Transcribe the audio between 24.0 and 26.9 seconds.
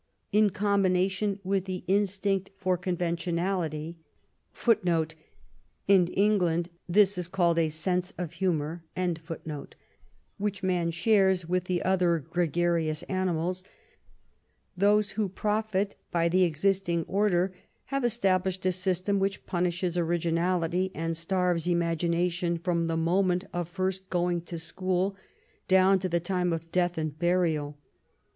going to school down to the time of